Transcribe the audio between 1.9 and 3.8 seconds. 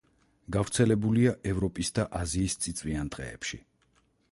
და აზიის წიწვიან ტყეებში.